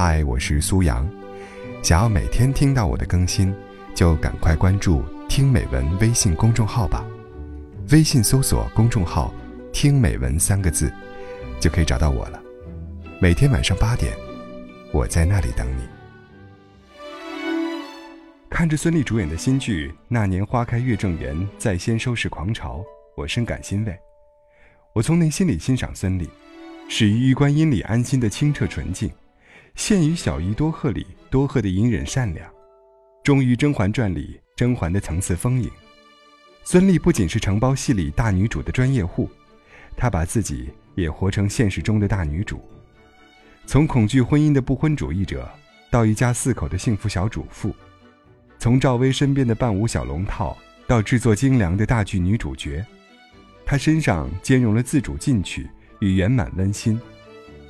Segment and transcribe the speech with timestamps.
[0.00, 1.10] 嗨，我是苏阳。
[1.82, 3.52] 想要每天听到我的更新，
[3.96, 7.04] 就赶快关注“听美文”微信公众号吧。
[7.90, 9.34] 微信搜索公众号
[9.74, 10.88] “听美文”三个字，
[11.58, 12.40] 就可以找到我了。
[13.20, 14.16] 每天晚上八点，
[14.92, 15.82] 我在那里等你。
[18.48, 22.84] 看着孙俪主演的新剧《那年花开月正圆》在先收视狂潮，
[23.16, 23.98] 我深感欣慰。
[24.92, 26.28] 我从内心里欣赏孙俪，
[26.88, 29.10] 始于玉观音里安心的清澈纯净，
[29.78, 32.50] 陷于小姨多鹤里多鹤的隐忍善良，
[33.22, 35.70] 终于《甄嬛传》里甄嬛的层次丰盈。
[36.64, 39.30] 孙俪不仅是承包戏里大女主的专业户，
[39.96, 42.60] 她把自己也活成现实中的大女主。
[43.66, 45.48] 从恐惧婚姻的不婚主义者，
[45.92, 47.72] 到一家四口的幸福小主妇。
[48.58, 52.84] 从赵薇身边的伴舞小龙套到制作精良的大剧女主角，
[53.64, 57.00] 她身上兼容了自主进取与圆满温馨。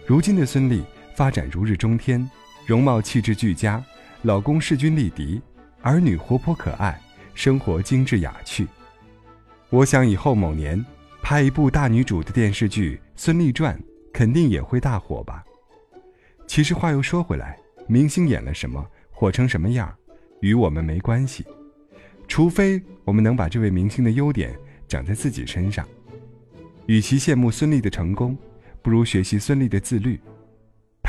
[0.07, 0.83] 如今的孙俪
[1.19, 2.31] 发展如日中天，
[2.65, 3.85] 容貌气质俱佳，
[4.23, 5.43] 老公势均力敌，
[5.83, 6.97] 儿女活泼可爱，
[7.35, 8.69] 生活精致雅趣。
[9.69, 10.87] 我想以后某年
[11.21, 13.77] 拍一部大女主的电视剧《孙俪传》，
[14.13, 15.45] 肯定也会大火吧。
[16.47, 19.93] 其实话又说回来，明星演了什么，火成什么样？
[20.41, 21.45] 与我们没关系，
[22.29, 24.57] 除非我们能把这位明星的优点
[24.87, 25.85] 长在自己身上。
[26.87, 28.39] 与其羡慕孙俪的成功，
[28.83, 30.21] 不如学习孙俪的自律。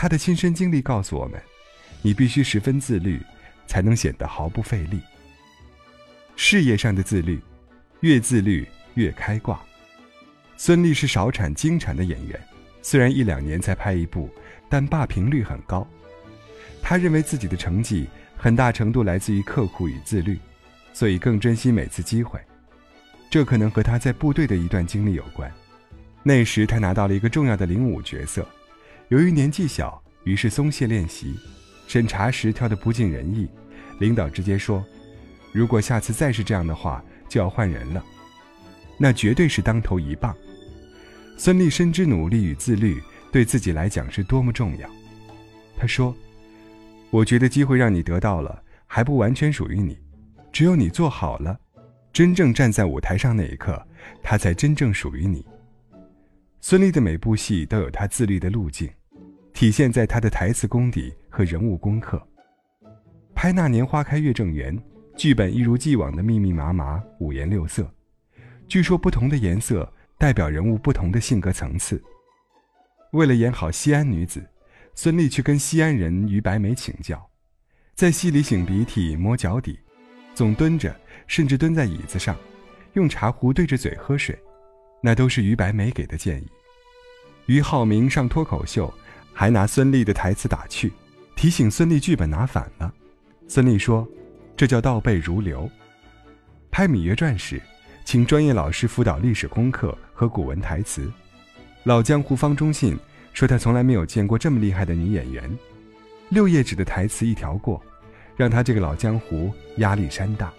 [0.01, 1.37] 他的亲身经历告诉我们：
[2.01, 3.21] 你必须十分自律，
[3.67, 5.01] 才能显得毫不费力。
[6.37, 7.37] 事业上的自律，
[7.99, 9.59] 越自律越开挂。
[10.55, 12.39] 孙俪是少产精产的演员，
[12.81, 14.29] 虽然一两年才拍一部，
[14.69, 15.85] 但霸屏率很高。
[16.81, 18.07] 她认为自己的成绩。
[18.37, 20.39] 很大程度来自于刻苦与自律，
[20.93, 22.39] 所以更珍惜每次机会。
[23.29, 25.51] 这可能和他在部队的一段经历有关。
[26.23, 28.47] 那时他拿到了一个重要的领舞角色，
[29.09, 31.35] 由于年纪小，于是松懈练习。
[31.87, 33.49] 审查时跳得不尽人意，
[33.99, 34.85] 领导直接说
[35.51, 38.05] ：“如果下次再是这样的话，就要换人了。”
[38.97, 40.35] 那绝对是当头一棒。
[41.37, 44.89] 孙俪深知努力与自律对自己来讲是多么重要。
[45.77, 46.15] 他说。
[47.11, 49.97] 我觉得机会让你得到了，还不完全属于你。
[50.51, 51.59] 只有你做好了，
[52.13, 53.83] 真正站在舞台上那一刻，
[54.21, 55.43] 它才真正属于你。
[56.61, 58.87] 孙俪的每部戏都有她自律的路径，
[59.59, 62.25] 体现在他的台词功底和人物功课。
[63.35, 64.73] 拍《那年花开月正圆》，
[65.17, 67.93] 剧本一如既往的密密麻麻，五颜六色。
[68.69, 72.01] 据说不同的颜色代表人物不同的性格层次。
[73.11, 74.41] 为了演好西安女子。
[74.95, 77.29] 孙俪去跟西安人于白眉请教，
[77.95, 79.77] 在戏里擤鼻涕、摸脚底，
[80.33, 80.95] 总蹲着，
[81.27, 82.33] 甚至蹲在椅子上，
[82.93, 84.39] 用茶壶对着嘴喝水，
[85.03, 86.47] 那都是于白眉给的建议。
[87.47, 88.93] 于浩明上脱口秀，
[89.39, 90.91] 还拿孙俪的台词打趣，
[91.33, 92.93] 提醒孙俪剧本拿反了。
[93.47, 94.05] 孙俪说
[94.57, 95.69] ：“这叫倒背如流。”
[96.69, 97.61] 拍《芈月传》时，
[98.03, 101.09] 请专业老师辅导历史功课和古文台词，
[101.85, 102.99] 老江湖方中信。
[103.31, 105.49] 说他从来没有见过这么厉害的女演员，
[106.27, 107.81] 六页纸的台词一条过，
[108.35, 110.51] 让他这个老江湖压力山大。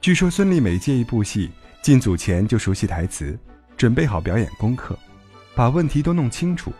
[0.00, 1.50] 据说孙俪每接一部戏，
[1.82, 3.38] 进组前就熟悉台词，
[3.76, 4.98] 准备好表演功课，
[5.54, 6.72] 把问题都弄清楚，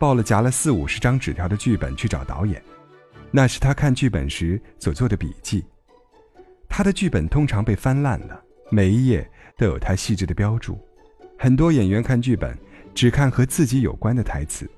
[0.00, 2.60] 抱了夹了四五十张纸条的剧本去找导演，
[3.30, 5.64] 那是他看剧本时所做的笔记。
[6.68, 10.76] 他的剧本通常被翻烂了，每一页都有他细致的标注。
[11.38, 12.58] 很多演员看剧本。
[12.92, 14.68] 只看和自己有关的台词，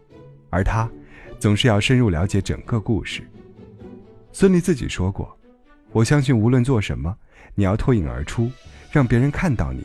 [0.51, 0.89] 而他
[1.39, 3.27] 总是要深入了解整个故事。
[4.33, 5.35] 孙俪自己说过
[5.93, 7.17] ：“我相信无论做什么，
[7.55, 8.53] 你要脱颖而出，
[8.91, 9.83] 让别人看到你，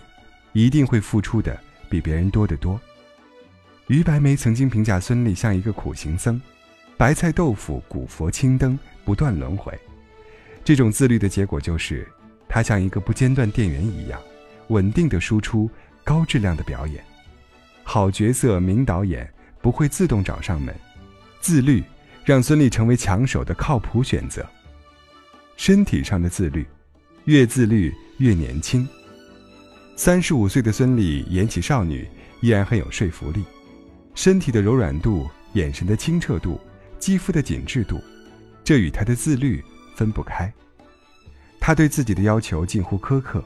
[0.52, 1.58] 一定会付出的
[1.90, 2.78] 比别人多得多。”
[3.88, 6.42] 于白眉曾经评价孙俪像一个苦行僧，
[6.98, 9.74] 白菜豆腐、古佛、青灯不断轮回。
[10.64, 12.06] 这种自律的结果就是，
[12.50, 14.20] 她像一个不间断电源一样，
[14.68, 15.70] 稳定的输出
[16.04, 17.02] 高质量的表演。
[17.84, 19.32] 好角色、名导演
[19.62, 20.76] 不会自动找上门，
[21.40, 21.82] 自律
[22.26, 24.46] 让孙俪成为抢手的靠谱选择。
[25.56, 26.68] 身体上的自律，
[27.24, 28.86] 越自律越年轻。
[29.96, 32.06] 三十五岁的孙俪演起少女
[32.42, 33.46] 依然很有说服力，
[34.18, 36.60] 身体的柔软度、眼神的清澈度、
[36.98, 38.02] 肌肤的紧致度，
[38.64, 39.64] 这与他的自律
[39.96, 40.52] 分不开。
[41.60, 43.44] 他对自己的要求近乎苛刻。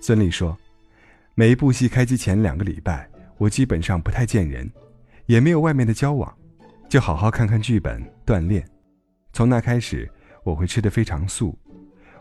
[0.00, 0.56] 孙俪说
[1.34, 4.70] ：“每一部戏开机前两个礼拜。”我基本上不太见人，
[5.26, 6.32] 也没有外面的交往，
[6.88, 8.64] 就好好看看剧本锻炼。
[9.32, 10.08] 从那开始，
[10.44, 11.58] 我会吃得非常素，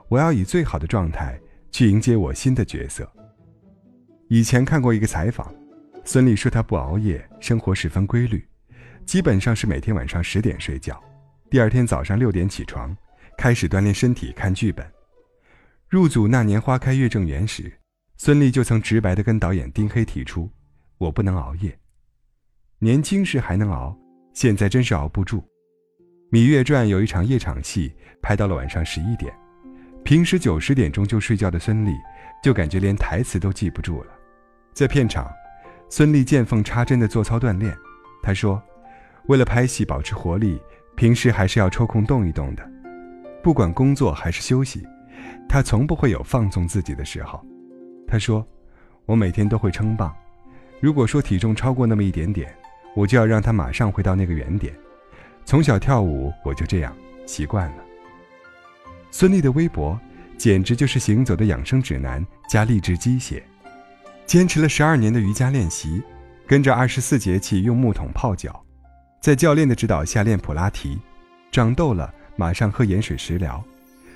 [0.08, 3.08] 我要以最好的状态去迎接我新的角色。
[4.30, 5.54] 以前看过一个采访，
[6.04, 8.46] 孙俪说她不熬夜，生活十分规律，
[9.06, 11.02] 基本上是每天晚上十点睡觉，
[11.50, 12.96] 第二天早上六点起床，
[13.38, 14.86] 开始锻炼身体、看剧本。
[15.90, 17.72] 入组那年花开月正圆时，
[18.18, 20.50] 孙俪就曾直白地跟导演丁黑提出
[20.98, 21.78] ：“我不能熬夜。
[22.80, 23.96] 年轻时还能熬，
[24.34, 25.44] 现在真是熬不住。”
[26.36, 29.34] 《芈月传》有一场夜场戏，拍到了晚上十一点。
[30.04, 31.94] 平时九十点钟就睡觉的孙俪，
[32.42, 34.12] 就感觉连台词都记不住了。
[34.74, 35.30] 在片场，
[35.92, 37.78] 孙俪见缝插针地做操锻炼。
[38.24, 38.64] 她说
[39.28, 40.58] ：“为了拍戏保持活力，
[40.96, 42.68] 平时还是要抽空动一动的。
[43.44, 44.88] 不管工作还是休息。”
[45.48, 47.46] 他从不会有放纵自己的时候。
[48.08, 48.48] 他说
[49.06, 50.12] ：“我每天都会称磅，
[50.80, 52.56] 如果说体重超过那么一点点，
[52.96, 54.74] 我就要让他马上回到那个原点。
[55.44, 56.96] 从小跳舞我就这样
[57.26, 57.84] 习惯了。”
[59.12, 60.00] 孙俪的微博
[60.38, 63.44] 简直就是行走的养生指南加励志鸡血。
[64.32, 66.02] 坚持了十二年的瑜伽练习，
[66.48, 68.64] 跟着二十四节气用木桶泡脚，
[69.20, 70.98] 在教练的指导下练普拉提，
[71.52, 73.62] 长痘了马上喝盐水食疗。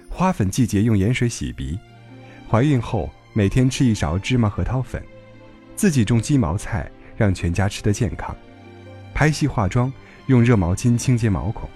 [0.10, 1.78] 花粉季节用盐水洗鼻，
[2.50, 5.04] 怀孕后每天吃一勺芝麻核桃粉，
[5.76, 8.34] 自己种鸡毛菜，让全家吃得健康。
[9.14, 9.92] 拍戏化妆
[10.28, 11.70] 用热毛巾清洁毛孔。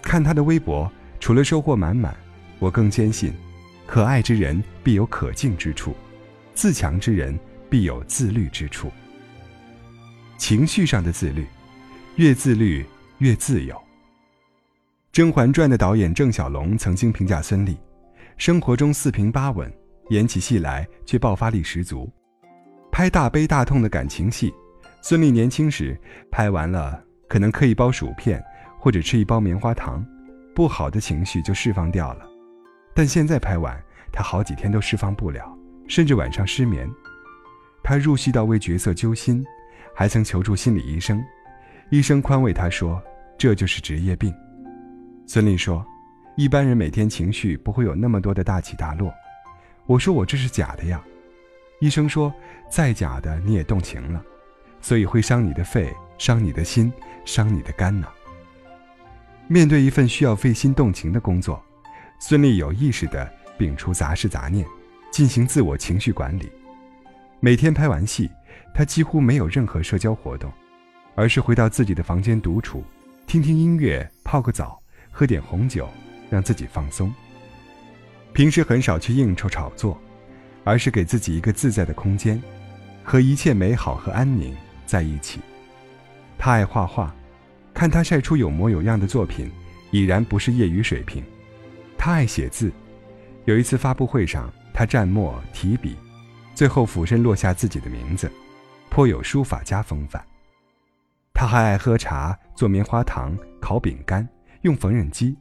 [0.00, 0.90] 看他的微博，
[1.20, 2.16] 除了收获满满，
[2.58, 3.34] 我更坚信，
[3.86, 5.94] 可爱之人必有可敬之处，
[6.54, 7.38] 自强之人
[7.70, 8.90] 必有自律之处。
[10.36, 11.46] 情绪上的自律，
[12.16, 12.84] 越自律
[13.18, 13.74] 越自由。
[15.12, 17.76] 《甄嬛传》的导演郑晓龙曾经评价孙俪：
[18.36, 19.72] 生活中四平八稳，
[20.08, 22.10] 演起戏来却爆发力十足。
[22.90, 24.52] 拍大悲大痛的感情戏，
[25.02, 25.98] 孙俪年轻时
[26.30, 28.42] 拍完了可能嗑一包薯片
[28.78, 30.04] 或者吃一包棉花糖，
[30.54, 32.26] 不好的情绪就释放掉了。
[32.94, 33.80] 但现在拍完，
[34.12, 35.56] 她好几天都释放不了，
[35.86, 36.90] 甚至晚上失眠。
[37.82, 39.44] 他入戏到为角色揪心，
[39.94, 41.24] 还曾求助心理医生，
[41.90, 43.02] 医生宽慰他说
[43.36, 44.34] ：“这就是职业病。”
[45.26, 45.84] 孙俪说
[46.36, 49.12] ：“一般人每天情绪不会有那么多的大起大落。”
[49.86, 51.02] 我说：“我这是假的呀。”
[51.80, 52.32] 医生说
[52.70, 54.22] ：“再假的你也动情了，
[54.80, 56.92] 所以会伤你的肺，伤你的心，
[57.24, 58.06] 伤你的肝呢。”
[59.48, 61.60] 面对一份需要费心动情的工作，
[62.20, 63.28] 孙俪有意识地
[63.58, 64.64] 摒除杂事杂念，
[65.10, 66.52] 进行自我情绪管理。
[67.42, 68.30] 每天拍完戏，
[68.74, 70.52] 她几乎没有任何社交活动，
[71.14, 72.84] 而是回到自己的房间独处，
[73.26, 74.78] 听听音乐，泡个澡。
[75.12, 75.88] 喝点红酒，
[76.30, 77.12] 让自己放松。
[78.32, 80.00] 平时很少去应酬炒作，
[80.62, 82.40] 而是给自己一个自在的空间，
[83.02, 85.40] 和一切美好和安宁在一起。
[86.38, 87.12] 他爱画画，
[87.74, 89.50] 看他晒出有模有样的作品，
[89.90, 91.24] 已然不是业余水平。
[91.98, 92.70] 他爱写字，
[93.46, 95.96] 有一次发布会上，他蘸墨提笔，
[96.60, 98.30] 最后俯身落下自己的名字，
[98.90, 100.22] 颇有书法家风范。
[101.32, 104.28] 他还爱喝茶，做棉花糖，烤饼干。
[104.60, 105.34] 用缝纫机。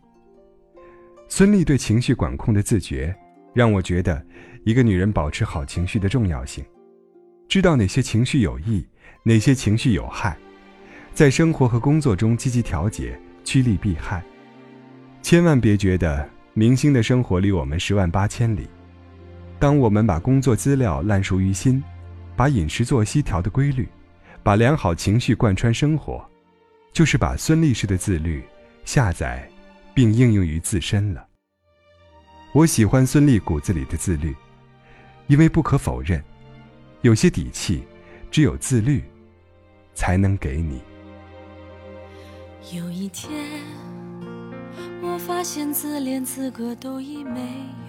[1.27, 3.13] 孙俪对情绪管控的自觉，
[3.53, 4.25] 让我觉得
[4.63, 6.63] 一个女人保持好情绪的重要性。
[7.49, 8.87] 知道哪些情绪有益，
[9.23, 10.37] 哪些情绪有害，
[11.13, 14.23] 在生活和工作中积极调节，趋利避害。
[15.21, 18.69] 千万别觉得明星的生活离我们十万八千里。
[19.59, 21.83] 当我们把工作资料烂熟于心，
[22.35, 23.87] 把饮食作息调得规律，
[24.41, 26.25] 把良好情绪贯穿生活，
[26.93, 28.43] 就是把孙俪式的自律。
[28.85, 29.47] 下载，
[29.93, 31.27] 并应用于自身了。
[32.53, 34.35] 我喜欢孙俪骨子里的自律，
[35.27, 36.23] 因为不可否认，
[37.01, 37.83] 有些底气，
[38.31, 39.03] 只有自律
[39.93, 40.81] 才能给你。
[42.73, 43.31] 有一天，
[45.03, 47.41] 我发现自怜资格都已没
[47.87, 47.88] 有，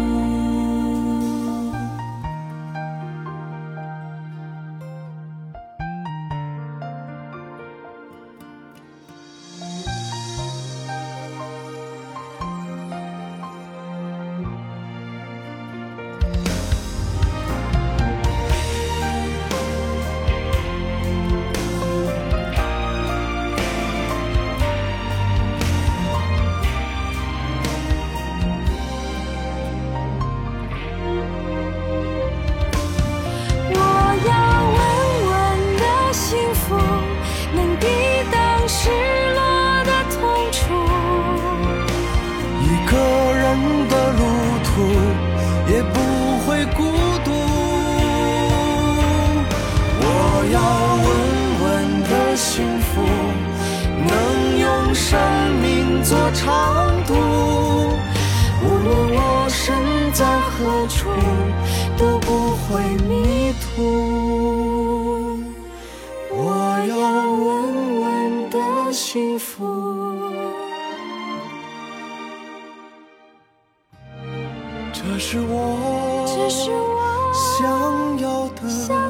[63.81, 65.43] 路，
[66.29, 66.39] 我
[66.87, 66.93] 要
[67.45, 67.51] 稳
[68.01, 68.57] 稳的
[68.93, 69.49] 幸福。
[74.93, 75.55] 这是我
[77.33, 79.00] 想要的。